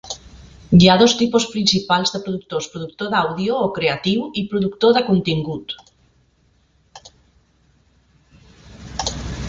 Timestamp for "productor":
2.77-3.11, 4.53-4.97